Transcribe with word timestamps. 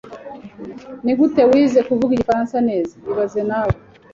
Nigute 1.03 1.41
wize 1.49 1.79
kuvuga 1.87 2.11
igifaransa 2.13 2.57
neza 2.69 2.91
ibaze 3.11 3.41
nawe 3.49 3.73